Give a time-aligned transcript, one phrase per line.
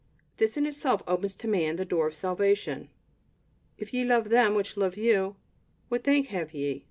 [0.37, 2.89] this in itself opens to man the door of salvation.
[3.77, 5.35] "If ye love them which love you,
[5.89, 6.79] what thank have ye?